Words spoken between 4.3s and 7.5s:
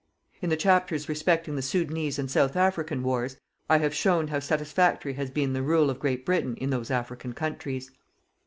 satisfactory has been the rule of Great Britain in those African